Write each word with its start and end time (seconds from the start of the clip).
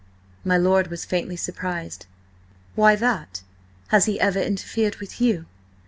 My 0.43 0.57
lord 0.57 0.87
was 0.87 1.05
faintly 1.05 1.35
surprised. 1.35 2.07
"Why 2.73 2.95
that? 2.95 3.43
Has 3.89 4.05
he 4.05 4.19
ever 4.19 4.41
interfered 4.41 4.95
with 4.95 5.21
you?" 5.21 5.45